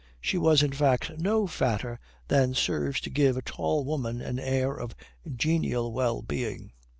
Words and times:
She 0.19 0.39
was, 0.39 0.63
in 0.63 0.71
fact, 0.71 1.19
no 1.19 1.45
fatter 1.45 1.99
than 2.27 2.55
serves 2.55 3.01
to 3.01 3.11
give 3.11 3.37
a 3.37 3.43
tall 3.43 3.85
woman 3.85 4.19
an 4.19 4.39
air 4.39 4.73
of 4.73 4.95
genial 5.37 5.93
well 5.93 6.23
being. 6.23 6.71